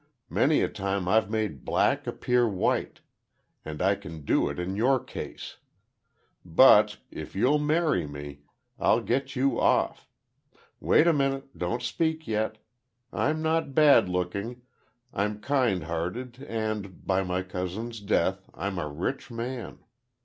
[0.31, 5.57] Many a time I've made black appear white—and I can do it in your case.
[6.43, 8.41] But—if you'll marry me,
[8.79, 10.09] I'll get you off.
[10.79, 12.57] Wait a minute—don't speak yet.
[13.13, 14.63] I'm not bad looking,
[15.13, 19.81] I'm kind hearted and, by my cousin's death, I'm a rich man.